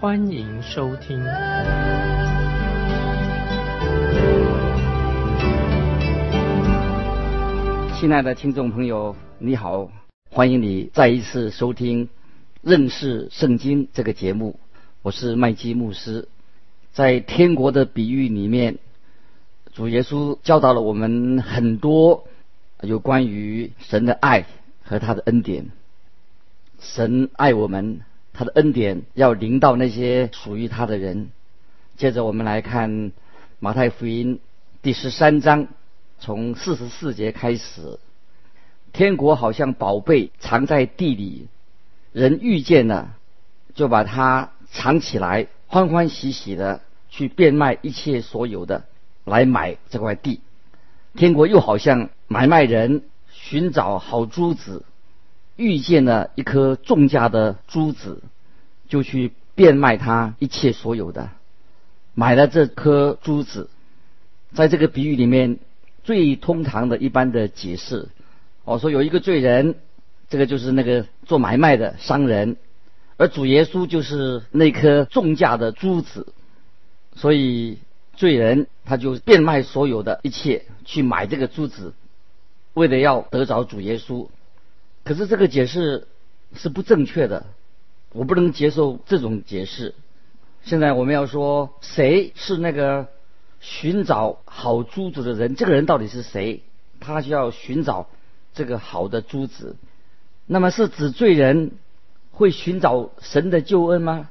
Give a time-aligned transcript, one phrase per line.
[0.00, 1.22] 欢迎收听。
[7.98, 9.90] 亲爱的听众朋友，你好，
[10.30, 12.06] 欢迎你再一次收听
[12.62, 14.58] 《认识圣经》这个节目。
[15.02, 16.28] 我是麦基牧师。
[16.92, 18.78] 在天国的比喻里面，
[19.74, 22.26] 主耶稣教导了我们很多
[22.80, 24.46] 有关于神的爱
[24.82, 25.66] 和他的恩典。
[26.78, 28.00] 神爱我们，
[28.32, 31.30] 他的恩典要临到那些属于他的人。
[31.96, 33.12] 接着我们来看
[33.58, 34.40] 马太福音
[34.82, 35.68] 第十三章。
[36.22, 37.98] 从四十四节开始，
[38.92, 41.48] 天国好像宝贝藏在地里，
[42.12, 43.14] 人遇见了，
[43.74, 48.84] 就把它藏起来，欢欢喜喜的去变卖一切所有的，
[49.24, 50.42] 来买这块地。
[51.14, 54.84] 天国又好像买卖人寻找好珠子，
[55.60, 58.22] 遇见了一颗重价的珠子，
[58.88, 61.30] 就去变卖他一切所有的，
[62.14, 63.68] 买了这颗珠子。
[64.54, 65.58] 在这个比喻里面。
[66.02, 68.08] 最通常的一般的解释，
[68.64, 69.76] 我说有一个罪人，
[70.30, 72.56] 这个就是那个做买卖的商人，
[73.18, 76.32] 而主耶稣就是那颗重价的珠子，
[77.14, 77.78] 所以
[78.14, 81.92] 罪人他就变卖所有的一切去买这个珠子，
[82.72, 84.26] 为了要得着主耶稣。
[85.04, 86.06] 可是这个解释
[86.54, 87.46] 是不正确的，
[88.12, 89.94] 我不能接受这种解释。
[90.62, 93.08] 现在我们要说谁是那个？
[93.62, 96.62] 寻找好珠子的人，这个人到底是谁？
[96.98, 98.08] 他就要寻找
[98.54, 99.76] 这个好的珠子。
[100.46, 101.72] 那么是指罪人
[102.30, 104.30] 会寻找神的救恩吗？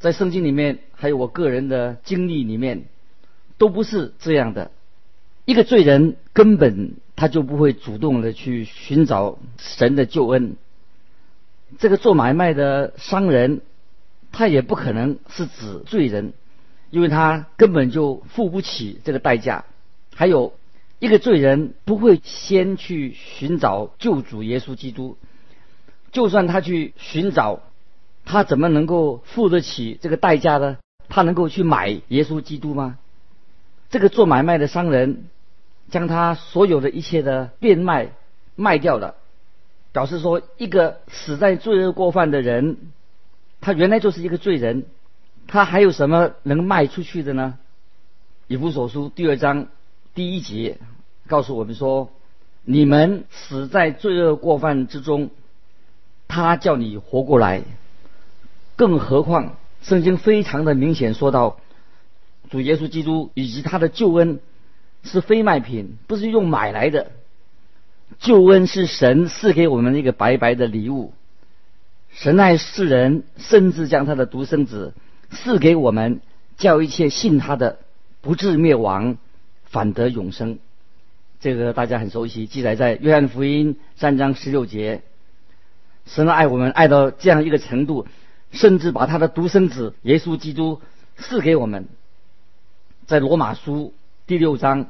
[0.00, 2.86] 在圣经里面，还有我个人的经历里面，
[3.58, 4.72] 都不是这样的。
[5.44, 10.56] 一个罪人根本他就不会主动的去寻找神的救恩。
[11.78, 13.60] 这个做买卖的商人，
[14.30, 16.32] 他也不可能是指罪人。
[16.90, 19.64] 因为他根本就付不起这个代价，
[20.14, 20.52] 还有
[20.98, 25.16] 一个罪人不会先去寻找救主耶稣基督，
[26.10, 27.62] 就算他去寻找，
[28.26, 30.76] 他怎么能够付得起这个代价呢？
[31.08, 32.98] 他能够去买耶稣基督吗？
[33.88, 35.24] 这个做买卖的商人
[35.90, 38.12] 将他所有的一切的变卖
[38.56, 39.16] 卖掉了，
[39.92, 42.76] 表示说一个死在罪恶过犯的人，
[43.60, 44.84] 他原来就是一个罪人。
[45.48, 47.58] 他还有什么能卖出去的呢？
[48.46, 49.66] 以弗所书第二章
[50.14, 50.78] 第一节
[51.26, 52.10] 告诉我们说
[52.64, 55.30] ：“你们死在罪恶过犯之中，
[56.28, 57.62] 他叫你活过来。”
[58.76, 61.58] 更何况圣经非常的明显说到，
[62.50, 64.40] 主耶稣基督以及他的救恩
[65.02, 67.10] 是非卖品，不是用买来的。
[68.18, 71.12] 救恩是神赐给我们一个白白的礼物。
[72.10, 74.94] 神爱世人，甚至将他的独生子。
[75.30, 76.20] 赐给我们，
[76.58, 77.78] 叫一切信他的
[78.20, 79.16] 不至灭亡，
[79.64, 80.58] 反得永生。
[81.40, 85.02] 这个大家很熟悉，记载在约翰福音三章十六节。
[86.04, 88.06] 神爱我们爱到这样一个程度，
[88.50, 90.82] 甚至把他的独生子耶稣基督
[91.16, 91.88] 赐给我们。
[93.06, 93.94] 在罗马书
[94.32, 94.88] 第六章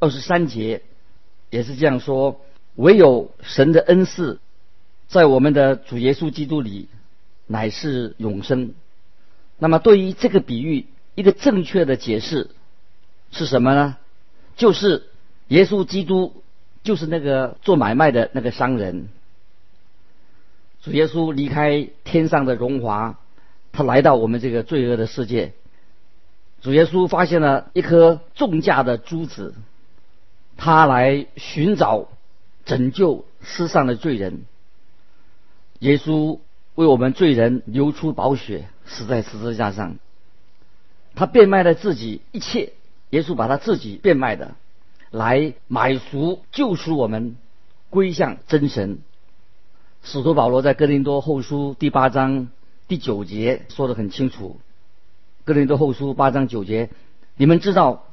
[0.00, 0.82] 二十三节
[1.48, 2.42] 也是这样说：
[2.74, 4.38] 唯有神的恩赐，
[5.08, 6.88] 在我们的主耶稣基督里，
[7.46, 8.74] 乃是永生。
[9.58, 12.50] 那么，对于这个比喻，一个正确的解释
[13.30, 13.96] 是什么呢？
[14.56, 15.04] 就是
[15.48, 16.42] 耶稣基督
[16.82, 19.08] 就是那个做买卖的那个商人。
[20.82, 23.18] 主耶稣离开天上的荣华，
[23.72, 25.54] 他来到我们这个罪恶的世界。
[26.62, 29.54] 主耶稣发现了一颗重价的珠子，
[30.56, 32.08] 他来寻找
[32.64, 34.44] 拯救世上的罪人。
[35.80, 36.38] 耶稣
[36.74, 38.68] 为我们罪人流出宝血。
[38.84, 39.96] 死在十字架上，
[41.14, 42.72] 他变卖了自己一切，
[43.10, 44.56] 耶稣把他自己变卖的，
[45.12, 47.36] 来买赎救赎我们，
[47.90, 48.98] 归向真神。
[50.02, 52.48] 使徒保罗在哥林多后书第八章
[52.88, 54.58] 第九节说的很清楚，
[55.44, 56.90] 哥林多后书八章九节，
[57.36, 58.04] 你们知道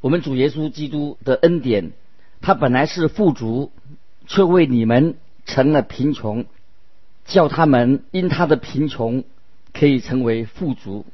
[0.00, 1.92] 我们主耶稣基督的恩典，
[2.40, 3.70] 他本来是富足，
[4.26, 6.44] 却为你们成了贫穷，
[7.24, 9.24] 叫他们因他的贫穷。
[9.74, 11.06] 可以成为富足。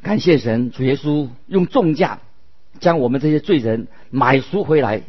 [0.00, 2.20] 感谢神，主耶稣用重价
[2.80, 5.02] 将我们这些罪人买赎回来，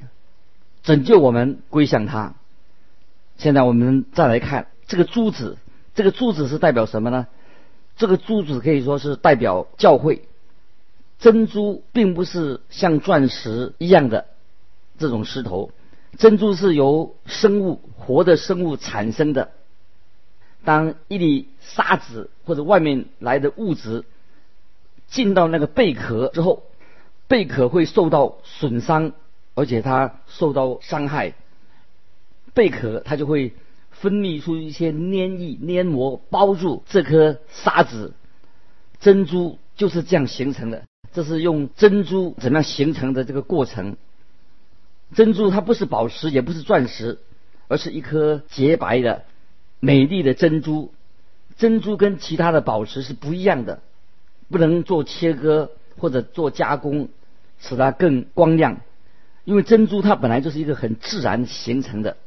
[0.83, 2.35] 拯救我们归向他。
[3.37, 5.57] 现在我们再来看这个珠子，
[5.95, 7.27] 这个珠子是代表什么呢？
[7.97, 10.23] 这个珠子可以说是代表教会。
[11.19, 14.25] 珍珠并不是像钻石一样的
[14.99, 15.71] 这种石头，
[16.17, 19.49] 珍珠是由生物活的生物产生的。
[20.63, 24.05] 当一粒沙子或者外面来的物质
[25.07, 26.63] 进到那个贝壳之后，
[27.27, 29.13] 贝壳会受到损伤，
[29.55, 31.33] 而且它受到伤害，
[32.53, 33.53] 贝壳它就会
[34.01, 38.13] 分泌出一些黏液、黏膜包住这颗沙子。
[38.99, 40.83] 珍珠就是这样形成的。
[41.13, 43.95] 这是用珍珠怎么样形成的这个过程？
[45.15, 47.19] 珍珠它不是宝石，也不是钻石，
[47.67, 49.23] 而是一颗洁白的、
[49.79, 50.91] 美丽的珍珠。
[51.57, 53.81] 珍珠跟其他的宝石是不一样的，
[54.49, 57.09] 不能做切割或者做加工，
[57.57, 58.81] 使它更光亮。
[59.43, 62.17] 因为珍珠它本来就是一个很自然形成的，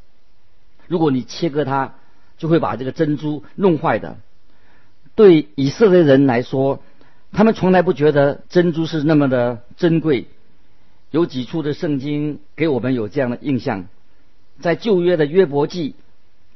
[0.90, 1.94] 如果你切割它，
[2.36, 4.16] 就会把这个珍珠弄坏的。
[5.14, 6.82] 对以色列人来说，
[7.30, 10.26] 他们从来不觉得珍珠是那么的珍贵。
[11.12, 13.86] 有几处的圣经给我们有这样的印象，
[14.58, 15.94] 在旧约的约伯记，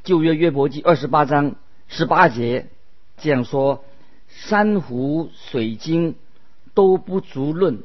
[0.02, 1.54] 旧约约伯记二十八章
[1.86, 2.66] 十八节
[3.18, 3.84] 这样说：
[4.26, 6.16] 珊瑚、水晶
[6.74, 7.84] 都不足论，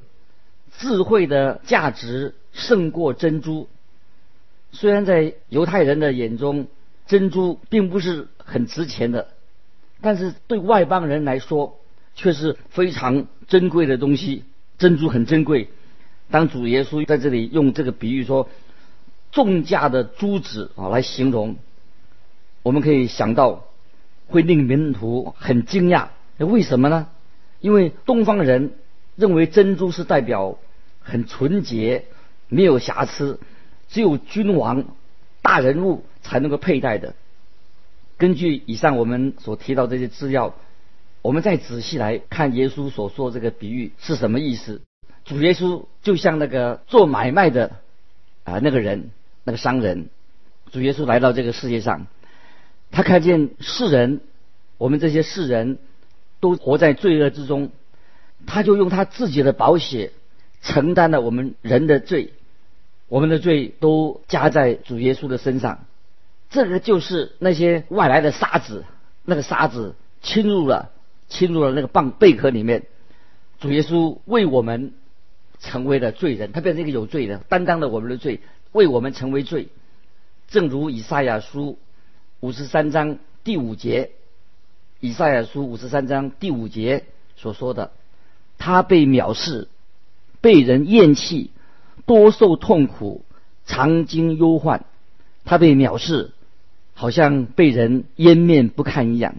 [0.79, 3.67] 智慧的价值胜过珍珠。
[4.71, 6.67] 虽然在犹太人的眼中，
[7.07, 9.29] 珍珠并不是很值钱的，
[10.01, 11.79] 但是对外邦人来说，
[12.15, 14.43] 却是非常珍贵的东西，
[14.77, 15.69] 珍珠很珍贵。
[16.29, 18.47] 当主耶稣在这里用这个比喻说
[19.31, 21.55] 重价的珠子啊来形容，
[22.61, 23.65] 我们可以想到
[24.27, 26.09] 会令门徒很惊讶。
[26.37, 27.07] 为什么呢？
[27.59, 28.73] 因为东方人
[29.15, 30.57] 认为珍珠是代表
[31.01, 32.05] 很纯洁、
[32.47, 33.39] 没有瑕疵，
[33.89, 34.85] 只有君王、
[35.41, 37.13] 大人物才能够佩戴的。
[38.17, 40.55] 根据以上我们所提到这些资料。
[41.21, 44.81] 我们再仔细来看耶稣所说这个比喻是什么意思？
[45.25, 47.75] 主耶稣就像那个做买卖的
[48.45, 49.09] 啊那个人，
[49.43, 50.07] 那个商人。
[50.71, 52.07] 主耶稣来到这个世界上，
[52.89, 54.21] 他看见世人，
[54.77, 55.77] 我们这些世人
[56.39, 57.69] 都活在罪恶之中，
[58.47, 60.13] 他就用他自己的宝血
[60.61, 62.31] 承担了我们人的罪，
[63.09, 65.85] 我们的罪都加在主耶稣的身上。
[66.49, 68.85] 这个就是那些外来的沙子，
[69.25, 70.91] 那个沙子侵入了。
[71.31, 72.87] 侵入了那个蚌贝壳里面，
[73.59, 74.93] 主耶稣为我们
[75.59, 78.39] 成为了罪人，他变成一个有罪的，担当了我们的罪，
[78.71, 79.67] 为我们成为罪。
[80.47, 81.77] 正如以赛亚书
[82.39, 84.09] 五十三章第五节，
[84.99, 87.05] 以赛亚书五十三章第五节
[87.35, 87.91] 所说的，
[88.57, 89.67] 他被藐视，
[90.41, 91.51] 被人厌弃，
[92.05, 93.23] 多受痛苦，
[93.65, 94.85] 常经忧患。
[95.45, 96.31] 他被藐视，
[96.93, 99.35] 好像被人湮灭不堪一样，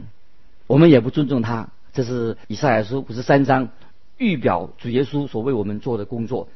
[0.67, 1.69] 我们也不尊重他。
[1.93, 3.69] 这是以赛亚书五十三章
[4.17, 6.49] 预表主耶稣所为我们做的工作，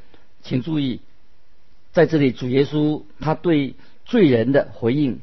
[0.42, 1.00] 请注意，
[1.92, 3.74] 在这里主耶稣他对
[4.04, 5.20] 罪人的回应，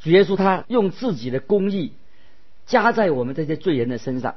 [0.00, 1.92] 主耶稣他用自己的公义
[2.66, 4.36] 加在我们这些罪人的身上，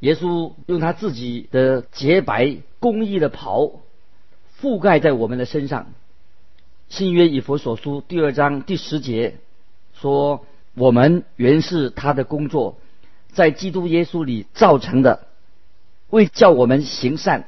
[0.00, 3.70] 耶稣用他自己的洁白公义的袍
[4.60, 5.92] 覆盖在我们的身上。
[6.88, 9.36] 新约以佛所书第二章第十节
[10.00, 12.78] 说：“我们原是他的工作。”
[13.32, 15.26] 在基督耶稣里造成的，
[16.08, 17.44] 为叫我们行善，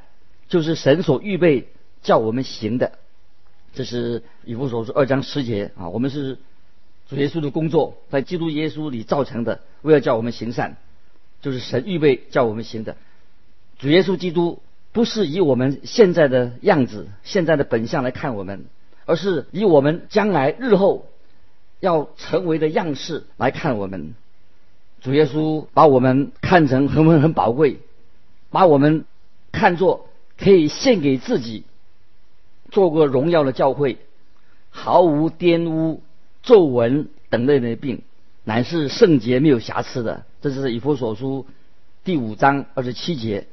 [0.46, 1.68] 就是神所预备
[2.02, 2.92] 叫我们行的。
[3.72, 6.38] 这是以弗所说二章十节啊，我们是
[7.08, 10.76] 主耶稣的工作，在基督耶稣里造成的，为了叫我们行善，
[11.40, 12.96] 就是神预备叫我们行的。
[13.78, 14.60] 主耶稣基督
[14.92, 18.64] 不是以我们现在的样子、现在的本相来看我们，
[19.06, 21.06] 而是以我们将来日后
[21.78, 24.14] 要成为的样式来看我们。
[25.00, 27.78] 主耶稣把我们看成很很很宝贵，
[28.50, 29.04] 把我们
[29.52, 31.64] 看作可以献给自己，
[32.70, 33.98] 做过荣耀的教会，
[34.68, 36.02] 毫无玷污、
[36.42, 38.02] 皱纹等类的病，
[38.44, 40.24] 乃是圣洁没有瑕疵的。
[40.42, 41.46] 这是以弗所书
[42.04, 43.46] 第五章二十七节，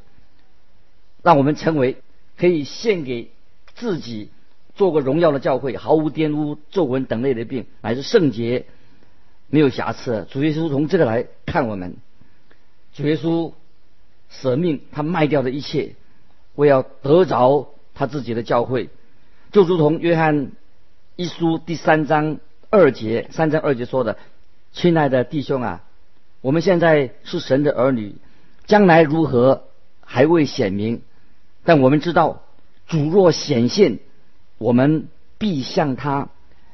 [1.27, 1.97] 让我们成为
[2.37, 3.31] 可以献给
[3.75, 4.29] 自己，
[4.75, 8.63] 做过荣耀的教会，毫无玷污、皱纹等类的病，乃是圣洁。
[9.49, 10.25] 没有瑕疵。
[10.31, 11.97] 主耶稣从这个来看我们，
[12.93, 13.51] 主耶稣
[14.29, 15.95] 舍命，他卖掉的一切，
[16.55, 18.89] 为要得着他自己的教会，
[19.51, 20.53] 就如同约翰
[21.17, 22.37] 一书第三章
[22.69, 24.17] 二节，三章二节说的
[24.71, 25.83] ：“亲爱的弟兄啊，
[26.39, 28.15] 我们现在是神的儿女，
[28.65, 29.63] 将来如何
[29.99, 31.01] 还未显明，
[31.67, 32.43] 但我们知道
[32.87, 33.99] 主若显现，
[34.57, 36.29] 我们必向他，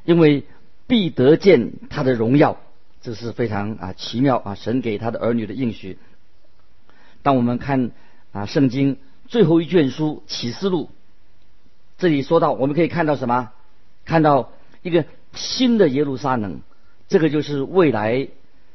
[0.06, 0.44] 因为
[0.86, 2.60] 必得见他的荣耀。
[3.02, 5.98] 这是非常啊奇妙啊，神给他的儿女的应许。
[7.24, 7.90] 当我们看
[8.34, 10.92] 啊圣经最后一卷书启示录，
[11.98, 13.50] 这里说到，我们可以看到什么？
[14.06, 14.52] 看到
[14.84, 16.62] 一个新的耶路撒冷，
[17.08, 18.28] 这个就是未来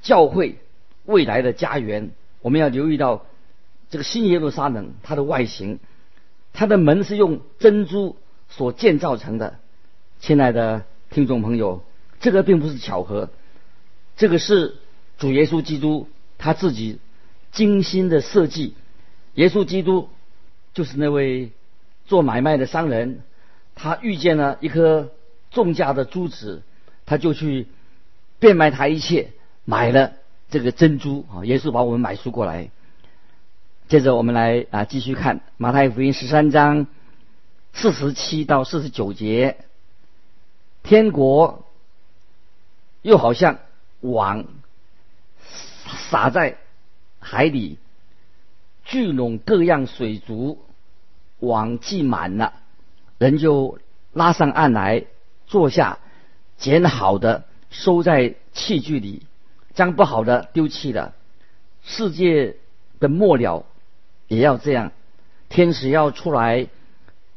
[0.03, 0.59] 教会
[1.05, 2.11] 未来的家园。
[2.43, 3.25] 我们要留意到
[3.89, 5.79] 这个新耶路撒冷，它的外形，
[6.59, 8.17] 它的门是用珍珠
[8.49, 9.61] 所建造成的。
[10.19, 11.85] 亲爱的听众朋友，
[12.19, 13.31] 这个并不是巧合。
[14.17, 14.75] 这个是
[15.19, 16.99] 主耶稣基督他自己
[17.53, 18.75] 精心的设计。
[19.35, 20.09] 耶稣基督
[20.75, 21.53] 就是那位
[22.07, 23.21] 做买卖的商人，
[23.77, 25.13] 他遇见了一颗
[25.53, 26.63] 重价的珠子，
[27.07, 27.69] 他就去
[28.41, 29.31] 变卖他一切，
[29.65, 30.15] 买了
[30.51, 31.45] 这个珍珠啊。
[31.45, 32.71] 耶稣把我们买赎过来。
[33.89, 36.87] 接着我们来啊继续看马太福音十三章
[37.73, 39.57] 四十七到四十九节，
[40.83, 41.65] 天国
[43.03, 43.59] 又好像。
[44.01, 44.45] 网
[45.85, 46.57] 撒在
[47.19, 47.79] 海里，
[48.85, 50.61] 聚拢各样水族，
[51.41, 52.53] 网系满了，
[53.19, 53.81] 人就
[54.13, 55.07] 拉上岸来，
[55.49, 55.99] 坐下，
[56.59, 59.23] 捡好的收在器具里，
[59.75, 61.13] 将不好的丢弃了。
[61.83, 62.55] 世界
[63.01, 63.67] 的末了
[64.29, 64.93] 也要这样，
[65.49, 66.69] 天使要出来，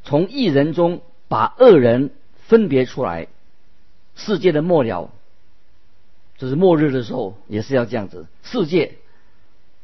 [0.03, 2.11] 从一人中把恶人
[2.47, 3.27] 分别出来。
[4.15, 5.09] 世界的末了。
[6.37, 8.25] 就是末日的时候也是要这样子。
[8.41, 8.95] 世界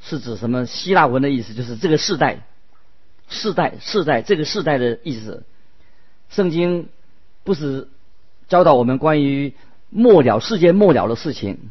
[0.02, 0.66] 是指什么？
[0.66, 2.46] 希腊文的意思就是这个世代、
[3.30, 5.44] 世代、世代这个世代的意思。
[6.30, 6.90] 圣经
[7.44, 7.88] 不是
[8.48, 9.54] 教导我们关于
[9.92, 11.70] 末了世界末了的事情。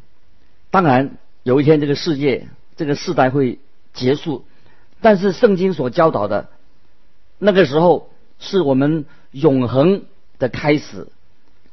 [0.71, 3.59] 当然有一天这个世界这个世代会
[3.93, 4.45] 结束，
[5.07, 6.49] 但是圣经所教导的
[7.39, 8.11] 那个时候
[8.41, 10.03] 是我们永恒
[10.41, 11.07] 的开始，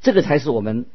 [0.00, 0.86] 这个才是我们。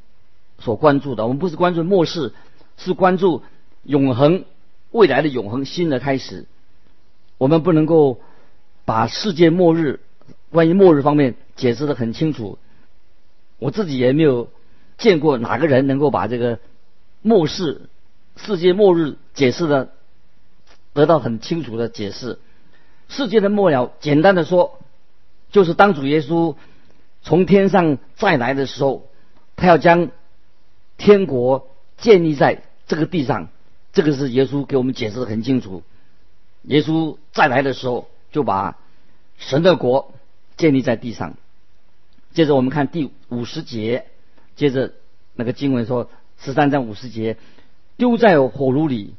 [0.58, 2.31] 所关注的，我们不是关注末世，
[2.77, 3.43] 是关注
[3.84, 4.46] 永恒
[4.91, 6.46] 未来的永恒新的开始。
[7.38, 8.22] 我们不能够
[8.86, 10.00] 把世界末日
[10.50, 12.58] 关于末日方面解释的很清楚。
[13.58, 14.48] 我自己也没有
[14.98, 16.60] 见过哪个人能够把这个
[17.22, 17.89] 末世
[18.38, 19.91] 世界末日解释的
[21.00, 22.39] 得到很清楚的解释。
[23.08, 24.79] 世界的末了，简单的说，
[25.50, 26.58] 就是当主耶稣
[27.22, 29.08] 从天上再来的时候，
[29.56, 30.12] 他要将
[30.98, 33.48] 天国建立在这个地上，
[33.94, 35.84] 这个是耶稣给我们解释的很清楚。
[36.63, 38.77] 耶稣再来的时候，就把
[39.38, 40.13] 神的国
[40.58, 41.36] 建立在地上。
[42.34, 44.06] 接着我们看第五十节，
[44.58, 44.91] 接着
[45.34, 46.10] 那个经文说
[46.41, 47.38] 十三章五十节，
[47.96, 49.15] 丢在火炉里，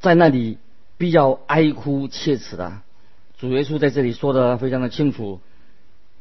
[0.00, 0.56] 在那里
[0.98, 2.82] 必要哀哭切齿的。
[3.38, 5.40] 主耶稣在这里说的非常的清楚。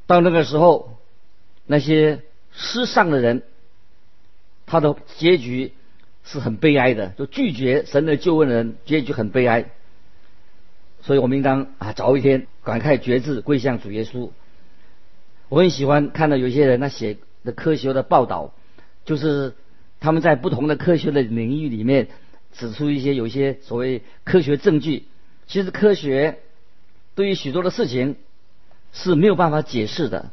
[0.06, 0.98] 到那个时候，
[1.66, 2.22] 那些
[2.54, 3.44] 失丧的人。
[4.70, 5.72] 他的结局
[6.26, 9.70] 是很悲哀的，就拒绝神的救恩的人结局很悲哀。
[11.00, 14.30] 所以我们应当啊早一天赶快决志归向主耶稣。
[15.48, 17.16] 我很喜欢看到有些人他写
[17.46, 18.54] 的科学的报道，
[19.06, 19.56] 就是
[20.02, 22.10] 他们在不同的科学的领域里面
[22.58, 25.06] 指出一些有一些所谓科学证据。
[25.48, 26.40] 其实科学
[27.16, 28.18] 对于许多的事情
[28.92, 30.32] 是没有办法解释的。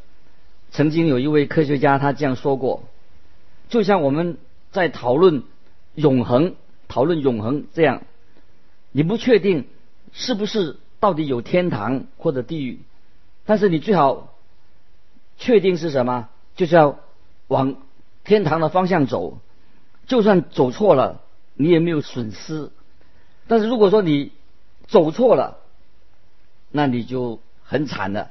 [0.71, 2.85] 曾经有一位科学家他这样说过。
[3.69, 4.39] 就像我们
[4.73, 5.45] 在讨论
[5.95, 6.57] 永恒、
[6.89, 8.03] 讨论永恒这样，
[8.91, 9.67] 你不确定
[10.13, 12.81] 是不是到底有天堂或者地狱，
[13.47, 14.35] 但是你最好
[15.39, 16.99] 确定是什么，就是要
[17.49, 17.77] 往
[18.25, 19.39] 天堂的方向走。
[20.07, 21.23] 就算走错了，
[21.55, 22.71] 你也没有损失。
[23.49, 24.33] 但是如果说你
[24.87, 25.59] 走错了，
[26.71, 28.31] 那你就很惨了。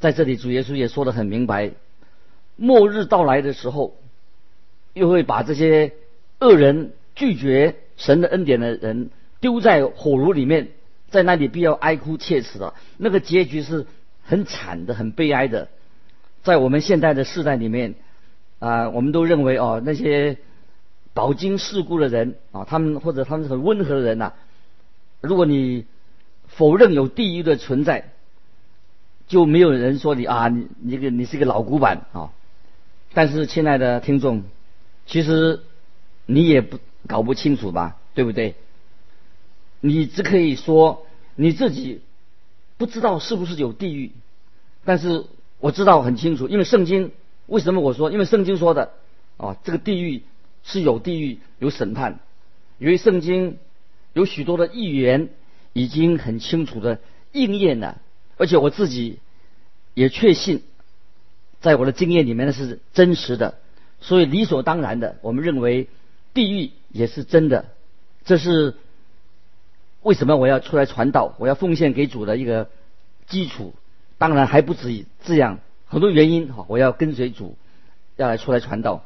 [0.00, 1.72] 在这里，主耶稣也说得很明白：
[2.56, 3.96] 末日到来的时候。
[4.94, 5.92] 又会把这些
[6.40, 10.70] 恶人拒绝神的恩典的人丢在火炉里面，
[11.08, 13.86] 在那里必要哀哭切齿的，那个结局是
[14.24, 15.68] 很惨的、很悲哀的。
[16.42, 17.94] 在我们现在的世代里面，
[18.58, 20.38] 啊，我们都认为哦，那些
[21.18, 24.34] 饱经世故的人啊，他们或者他们很温和的人呐，
[25.20, 25.84] 如果你
[26.46, 28.12] 否认有地狱的存在，
[29.26, 32.30] 就没有人说你啊，你你个你是个老古板啊。
[33.14, 34.44] 但是，亲爱的听众。
[35.06, 35.62] 其实
[36.24, 38.54] 你也不搞不清楚吧，对不对？
[39.80, 42.00] 你只可以说你自己
[42.76, 44.12] 不知道是不是有地狱，
[44.84, 45.24] 但是
[45.58, 47.10] 我知道很清楚，因为圣经
[47.46, 48.12] 为什么我说？
[48.12, 48.92] 因为圣经说的
[49.36, 50.22] 啊，这个地狱
[50.64, 52.20] 是有地狱有审判，
[52.78, 53.58] 因为圣经
[54.12, 55.28] 有许多的预言
[55.72, 56.98] 已经很清楚的
[57.32, 58.00] 应验了，
[58.36, 59.18] 而且我自己
[59.94, 60.62] 也确信，
[61.60, 63.58] 在我的经验里面呢是真实的，
[64.00, 65.88] 所以理所当然的，我们认为
[66.34, 67.66] 地狱也是真的。
[68.24, 68.74] 这是
[70.02, 72.68] 为什么我要出来传道，我要奉献给主的一个
[73.26, 73.74] 基础。
[74.18, 77.56] 当然还不止这样，很多原因哈，我要跟随主，
[78.16, 79.04] 要来出来传道。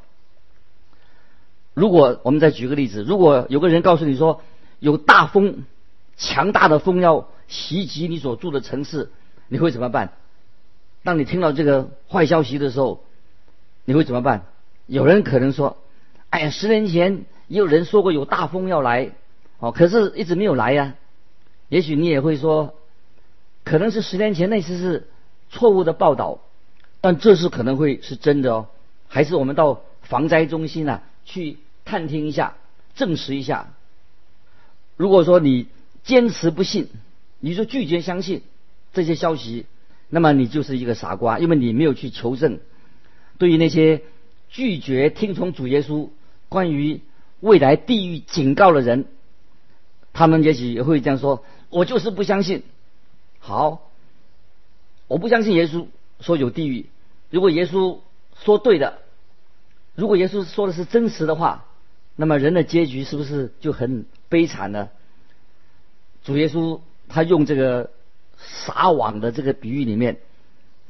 [1.74, 4.42] 如果我们再举个例子，如果有个人告诉你说
[4.78, 5.64] 有大风，
[6.16, 9.10] 强大的风要袭击你所住的城市，
[9.48, 10.12] 你会怎么办？
[11.02, 13.02] 当你听到这个坏消息的时候，
[13.84, 14.44] 你会怎么办？
[14.86, 15.78] 有人可能说
[16.30, 19.12] ：“哎呀，十年前也有人说过有大风要来，
[19.58, 20.94] 哦，可是一直没有来呀。”
[21.68, 22.74] 也许你也会说，
[23.64, 25.08] 可能是十年前那次是
[25.48, 26.40] 错误的报道，
[27.00, 28.66] 但这次可能会是真的哦。
[29.08, 31.02] 还是我们到防灾中心啊？
[31.24, 32.56] 去探听一下，
[32.94, 33.74] 证实一下。
[34.96, 35.66] 如果说你
[36.04, 36.88] 坚持不信，
[37.40, 38.42] 你就拒绝相信
[38.92, 39.66] 这些消息，
[40.08, 42.60] 那么你就是一个傻瓜，因为你没有去求证。
[43.38, 44.02] 对于那些
[44.48, 46.10] 拒绝听从主耶稣
[46.48, 47.00] 关于
[47.40, 49.06] 未来地狱警告的人，
[50.12, 52.62] 他们也许也会这样说：“我就是不相信。”
[53.40, 53.90] 好，
[55.08, 55.86] 我不相信耶稣
[56.20, 56.86] 说有地狱。
[57.30, 57.98] 如果耶稣
[58.44, 59.01] 说对的。
[59.94, 61.66] 如果耶稣说的是真实的话，
[62.16, 64.88] 那么人的结局是不是就很悲惨呢？
[66.25, 67.90] 主耶稣他用这个
[68.38, 70.18] 撒网的这个比喻里面，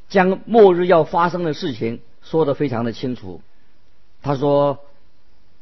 [0.08, 3.40] 将末日要发生的事情说得非常的清楚。
[4.22, 4.78] 他说，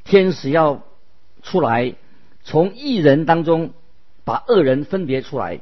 [0.05, 0.83] 天使要
[1.43, 1.95] 出来，
[2.45, 3.73] 从一人当中
[4.25, 5.61] 把恶人分别出来，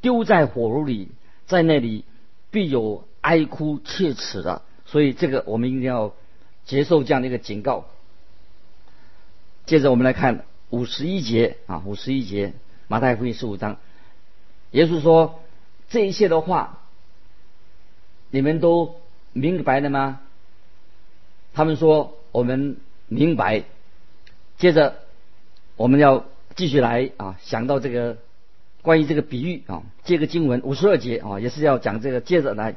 [0.00, 1.08] 丢在火炉里，
[1.46, 2.04] 在那里
[2.52, 4.62] 必有哀哭切齿的。
[4.84, 6.14] 所以这个我们一定要。
[6.66, 7.86] 接受这样的一个警告。
[9.64, 12.52] 接着我们来看五十一节啊，五十一节
[12.88, 13.78] 马太福音十五章，
[14.72, 15.40] 耶稣说
[15.88, 16.82] ：“这一切的话，
[18.30, 18.96] 你们都
[19.32, 20.20] 明白了吗？”
[21.54, 22.76] 他们说：“我们
[23.08, 23.64] 明白。”
[24.58, 24.98] 接着
[25.76, 28.18] 我们要继续来啊，想到这个
[28.82, 32.20] 关于这个比喻啊，这个经文五十二节啊，也是要讲这个。
[32.20, 32.76] 接着来，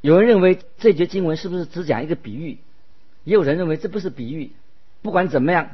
[0.00, 2.58] 有人认为这节经文是不是只讲一个比喻？
[3.26, 4.52] 也有人认为这不是比喻，
[5.02, 5.70] 不管怎么样，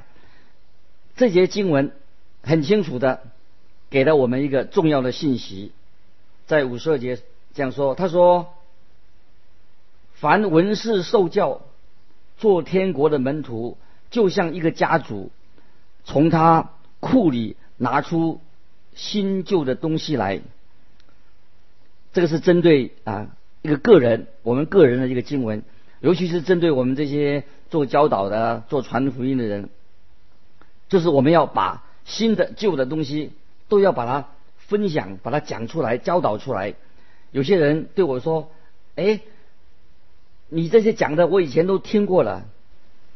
[1.17, 1.93] 这节经文
[2.43, 3.25] 很清楚的
[3.91, 5.71] 给了我们一个重要的信息，
[6.47, 7.21] 在五十二节
[7.53, 8.55] 这样说：“他说，
[10.15, 11.61] 凡文士受教
[12.39, 13.77] 做天国的门徒，
[14.11, 15.31] 就像一个家族，
[16.05, 18.41] 从他库里拿出
[18.95, 20.41] 新旧的东西来。
[22.15, 23.29] 这个是针对啊
[23.61, 25.63] 一个个人，我们个人的一个经文。”
[26.03, 29.71] 尤其是针对我们这些做教导的、做传福音的人，
[30.89, 33.31] 就是我们要把新的、旧的东西
[33.69, 36.75] 都要把它分享、把它讲出来、教导出来。
[37.31, 38.51] 有些人对我说
[38.97, 39.21] ：“哎，
[40.49, 42.47] 你这些讲的我以前都听过了，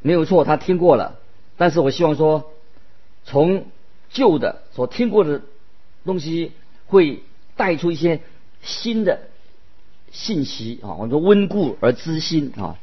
[0.01, 1.19] 没有错，他听过了。
[1.57, 2.53] 但是我希望说，
[3.25, 3.67] 从
[4.11, 5.43] 旧的所听过的
[6.05, 6.53] 东西，
[6.87, 7.25] 会
[7.57, 8.21] 带出一些
[8.63, 9.19] 新的。”
[10.17, 12.79] 信息啊，我们说温故而知新啊。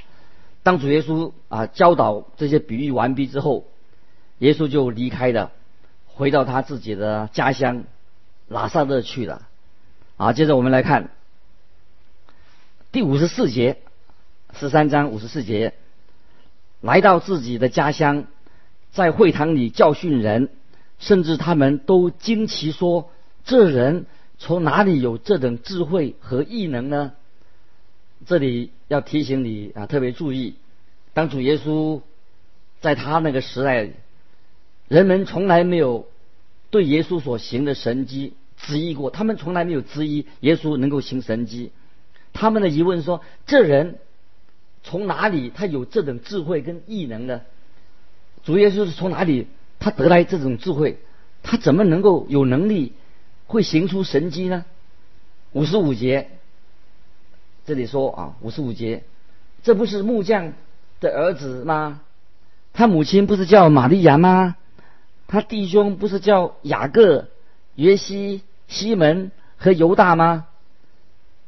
[0.61, 3.65] 当主耶稣啊教导这些比喻完毕之后，
[4.37, 5.51] 耶稣就离开了，
[6.05, 7.85] 回到他自己的家乡
[8.47, 9.47] 拉萨勒去了。
[10.15, 11.09] 啊，接着我们来看
[12.91, 13.77] 第五十四节，
[14.53, 15.73] 十三章五十四节，
[16.81, 18.25] 来到自己的家乡，
[18.91, 20.49] 在会堂里教训人，
[20.99, 23.09] 甚至他们都惊奇说
[23.43, 24.05] ：“这人
[24.37, 27.13] 从哪里有这等智慧和异能呢？”
[28.25, 30.55] 这里要提醒你啊，特别注意，
[31.13, 32.01] 当主耶稣
[32.81, 33.89] 在他那个时代，
[34.87, 36.07] 人们从来没有
[36.69, 41.71] 对耶稣所行的神迹质疑过，他们从来没有质疑耶稣能够行神迹。
[42.33, 43.99] 他们的疑问说：这人
[44.83, 47.41] 从哪里他有这种智慧跟异能呢？
[48.43, 49.47] 主耶稣是从哪里
[49.79, 50.99] 他得来这种智慧？
[51.43, 52.93] 他怎么能够有能力
[53.47, 54.65] 会行出神迹呢？
[55.51, 56.29] 五十五节。
[57.65, 59.03] 这里说啊，五十五节，
[59.63, 60.53] 这不是木匠
[60.99, 62.01] 的儿子吗？
[62.73, 64.55] 他母亲不是叫玛利亚吗？
[65.27, 67.27] 他弟兄不是叫雅各、
[67.75, 70.47] 约西、西门和犹大吗？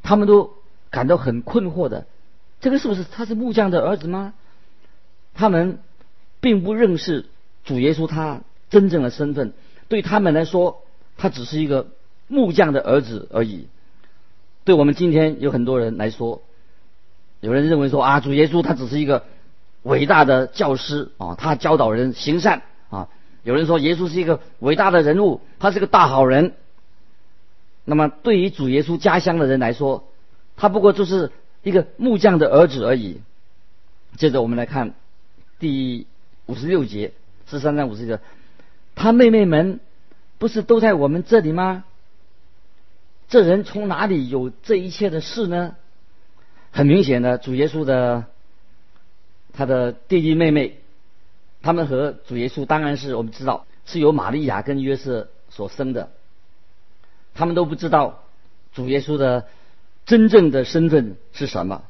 [0.04, 0.54] 他们都
[0.90, 2.06] 感到很困惑的。
[2.62, 4.34] 这个是不是他是木匠的儿子吗？
[5.34, 5.80] 他们
[6.40, 7.26] 并不认识
[7.66, 9.54] 主耶稣他真正的身份，
[9.90, 10.84] 对他们来说，
[11.18, 11.88] 他只是一个
[12.28, 13.68] 木匠的儿子而已。
[14.66, 16.42] 对我们今天有很多人来说，
[17.40, 19.24] 有人认为说啊，主耶稣他只是一个
[19.84, 23.08] 伟大的教师啊，他教导人行善啊。
[23.44, 26.54] 有人说耶稣是一个伟大的人物，他是个大好人。
[27.84, 30.08] 那么对于主耶稣家乡的人来说，
[30.58, 33.22] 他不过就是一个木匠的儿子而已。
[34.18, 34.96] 接着我们来看
[35.60, 36.08] 第
[36.48, 37.12] 五十六节，
[37.48, 38.20] 十三章五十节，
[38.96, 39.80] 他妹妹们
[40.40, 41.84] 不是都在我们这里吗？
[43.36, 45.76] 这人从哪里有这一切的事呢？
[46.72, 48.28] 很明显的，主耶稣的
[49.52, 50.80] 他的弟弟妹妹，
[51.62, 56.12] 他们和主耶稣当然是我们知道是由玛利亚跟约瑟所生的，
[57.34, 58.24] 他们都不知道
[58.74, 59.48] 主耶稣的
[60.06, 61.84] 真正的身份是什么。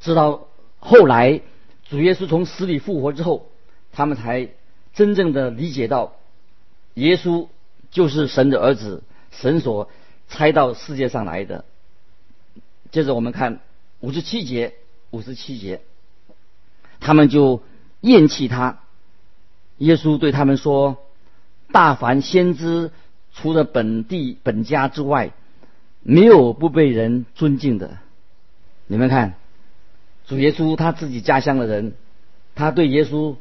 [0.00, 0.48] 直到
[0.80, 1.42] 后来
[1.88, 3.46] 主耶稣从死里复活之后，
[3.92, 4.48] 他们才
[4.94, 6.16] 真正的理解到
[6.94, 7.46] 耶稣
[7.92, 9.88] 就是神的儿子，神所
[10.30, 11.66] 差到世界上来的。
[12.90, 13.60] 接着我们看。
[14.02, 14.72] 五十七节，
[15.10, 15.82] 五十七节，
[17.00, 17.62] 他们就
[18.00, 18.78] 厌弃他。
[19.76, 20.96] 耶稣对他们说
[21.70, 22.92] ：“大凡先知，
[23.34, 25.32] 除了本地本家之外，
[26.02, 27.98] 没有不被人尊敬的。”
[28.88, 29.34] 你们看，
[30.26, 31.92] 主耶稣他自己家乡的人，
[32.54, 33.36] 他对耶稣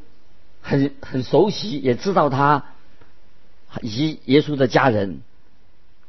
[0.61, 2.65] 很很熟悉，也知道他
[3.81, 5.21] 以及耶稣的家人。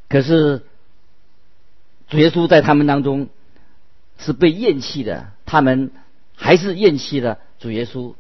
[0.09, 0.65] 可是
[2.11, 3.29] 主耶稣在他们当中。
[4.23, 5.93] 是被厌弃的，他们
[6.37, 8.13] 还是厌弃了主耶稣。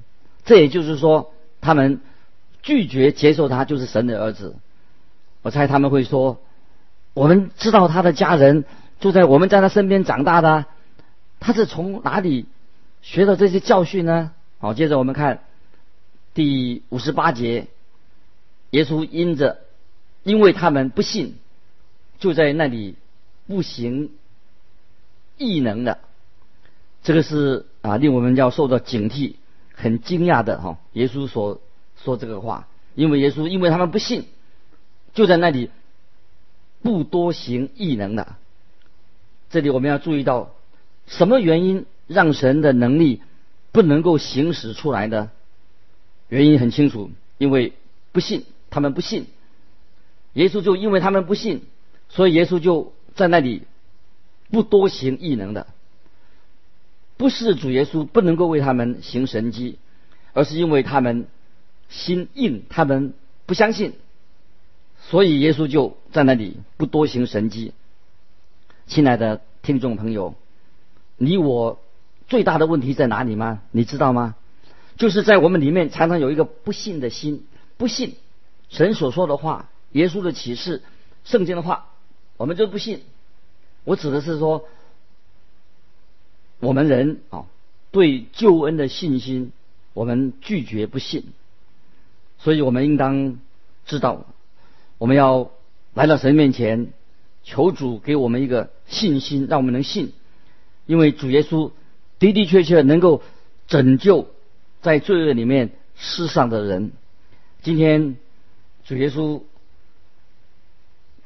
[0.46, 2.00] 这也就是说，他们
[2.62, 4.56] 拒绝接受他就是神的儿子。
[5.42, 6.40] 我猜他们会说
[7.12, 8.64] ：“我们知道他的家人
[8.98, 10.64] 就在我们在他身边长大的，
[11.38, 12.46] 他是从哪里
[13.02, 15.40] 学到这些教训呢？”好，接着我们看
[16.32, 17.66] 第五十八节，
[18.70, 19.58] 耶稣因着
[20.22, 21.34] 因为他们不信，
[22.18, 22.96] 就在那里
[23.50, 24.12] 不行。
[25.36, 25.98] 异能的，
[27.02, 29.36] 这个是啊，令我们要受到警惕，
[29.72, 30.78] 很惊讶的哈。
[30.92, 31.62] 耶稣所
[31.96, 34.26] 说这个话，因为耶稣因为他们不信，
[35.14, 35.70] 就在那里
[36.82, 38.36] 不多行异能的。
[39.48, 40.50] 这里我们要注意到，
[41.06, 43.22] 什么原因让神的能力
[43.72, 45.30] 不能够行使出来呢？
[46.28, 47.72] 原因很清楚，因为
[48.12, 49.26] 不信，他们不信。
[50.34, 51.62] 耶稣就因为他们不信，
[52.10, 53.62] 所以耶稣就在那里。
[54.52, 55.68] 不多行异能的，
[57.16, 59.78] 不是主耶稣不能够为他们行神迹，
[60.32, 61.28] 而是因为他们
[61.88, 63.14] 心硬，他们
[63.46, 63.92] 不相信，
[64.98, 67.74] 所以耶稣就在那里不多行神迹。
[68.88, 70.34] 亲爱的听众朋友，
[71.16, 71.80] 你我
[72.26, 73.62] 最大的问题在哪里吗？
[73.70, 74.34] 你知道吗？
[74.96, 77.46] 就是在我们里面常常有一个不信的心，
[77.76, 78.16] 不信
[78.68, 80.82] 神所说的话，耶稣的启示，
[81.22, 81.89] 圣经的话，
[82.40, 83.02] 我们就不信。
[83.84, 84.66] 我指的是说，
[86.58, 87.44] 我们人啊，
[87.90, 89.52] 对救恩的信心，
[89.92, 91.24] 我们拒绝不信，
[92.38, 93.38] 所以我们应当
[93.84, 94.24] 知道，
[94.96, 95.50] 我们要
[95.92, 96.94] 来到神面前，
[97.42, 100.14] 求主给我们一个信心，让我们能信，
[100.86, 101.70] 因为主耶稣
[102.18, 103.22] 的的确确能够
[103.66, 104.28] 拯救
[104.80, 106.92] 在罪恶里面世上的人。
[107.60, 108.16] 今天
[108.86, 109.42] 主耶稣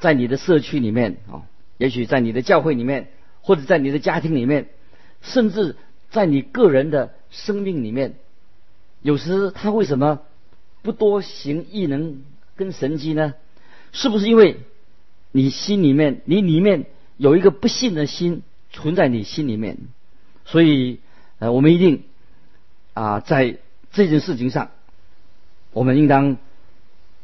[0.05, 1.49] 在你的社区里面啊。
[1.79, 3.09] 也许在你的教会里面，
[3.41, 4.69] 或者在你的家庭里面，
[5.23, 5.77] 甚至
[6.11, 8.15] 在你个人的生命里面，
[9.03, 10.21] 有时他为什么
[10.83, 12.23] 不多行异能
[12.55, 13.35] 跟神迹呢？
[13.93, 14.61] 是不是因为
[15.33, 16.87] 你心里面，你里面
[17.17, 19.79] 有一个不信的心存在你心里面？
[20.45, 21.01] 所以，
[21.41, 22.05] 呃，我们一定
[22.93, 23.59] 啊，在
[23.91, 24.71] 这件事情上，
[25.73, 26.37] 我们应当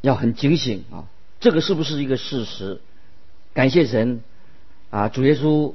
[0.00, 1.06] 要很警醒啊，
[1.40, 2.80] 这个是不是一个事实？
[3.54, 4.20] 感谢神。
[4.90, 5.74] 啊，主耶稣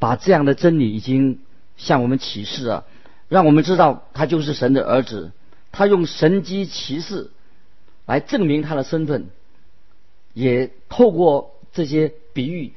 [0.00, 1.38] 把这样的真理已经
[1.76, 2.84] 向我们启示了，
[3.28, 5.30] 让我们知道他就是神的儿子。
[5.70, 7.30] 他用神机骑士
[8.04, 9.28] 来证明他的身份，
[10.34, 12.72] 也透过这些比喻，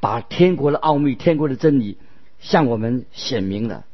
[0.00, 1.98] 把天国的奥秘、天国的真理
[2.40, 3.84] 向我们显明了。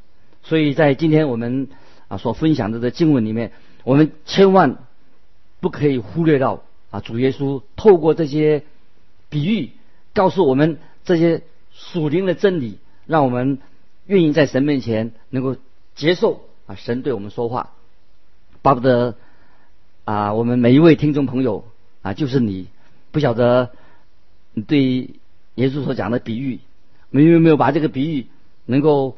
[0.44, 1.68] 所以在今天我们
[2.06, 3.50] 啊所分享的这经文里面，
[3.82, 4.78] 我们千万
[5.58, 8.64] 不可以忽略到啊，主耶稣透过这些
[9.28, 9.70] 比喻
[10.14, 10.78] 告诉我们。
[11.04, 11.40] 这些
[11.72, 13.60] 属灵的真理，让我们
[14.04, 15.56] 愿意在神面前能够
[15.94, 17.72] 接受啊，神对我们说话，
[18.60, 19.16] 巴不得
[20.04, 21.64] 啊，我们每一位听众朋友
[22.02, 22.68] 啊，就是你
[23.10, 23.70] 不晓得
[24.52, 25.08] 你对
[25.54, 26.60] 耶稣所讲的比喻，
[27.08, 28.26] 没有没有把这个比喻
[28.66, 29.16] 能够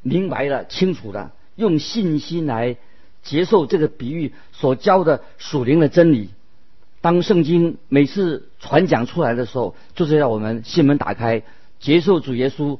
[0.00, 2.78] 明白的、清楚的，用信心来
[3.22, 6.30] 接受这个比喻所教的属灵的真理。
[7.00, 11.42] 当圣经每次传讲出来的时候，就是要我们心门打开，
[11.78, 12.78] 接受主耶稣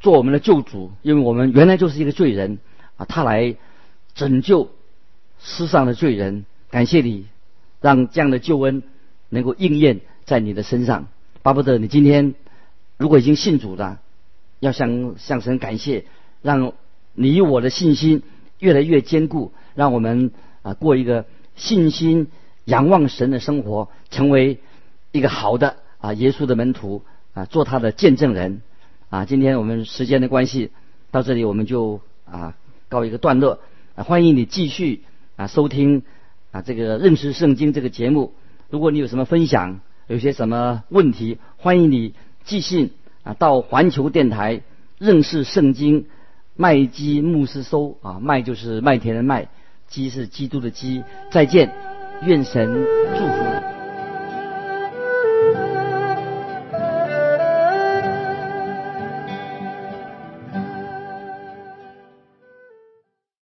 [0.00, 2.58] 做我们的救主，因为我们原来就是一个罪人
[2.96, 3.56] 啊，他来
[4.14, 4.70] 拯救
[5.40, 6.44] 世上的罪人。
[6.68, 7.26] 感谢你，
[7.80, 8.82] 让这样的救恩
[9.30, 11.08] 能够应验在你的身上。
[11.42, 12.34] 巴不得你今天
[12.98, 14.00] 如果已经信主了，
[14.60, 16.04] 要向向神感谢，
[16.42, 16.72] 让
[17.14, 18.22] 你我的信心
[18.58, 22.26] 越来越坚固，让我们啊过一个信心
[22.66, 24.58] 仰望神的生活，成为
[25.10, 27.02] 一个好的啊耶稣的门徒
[27.32, 28.60] 啊，做他的见证人
[29.08, 29.24] 啊。
[29.24, 30.70] 今天我们时间的关系
[31.10, 32.54] 到这里，我们就啊
[32.88, 33.58] 告一个段落。
[33.94, 35.02] 啊，欢迎你继续
[35.36, 36.02] 啊收听
[36.50, 38.34] 啊这个认识圣经这个节目。
[38.68, 42.90] 如果你有什么分享，有些什么问题，欢迎你寄信
[43.22, 44.60] 啊到环球电台
[44.98, 46.06] 认识圣经
[46.56, 49.48] 麦基牧师收啊麦就是麦田的麦，
[49.88, 51.04] 基是基督的基。
[51.30, 51.72] 再见，
[52.22, 52.72] 愿神
[53.14, 53.75] 祝福你。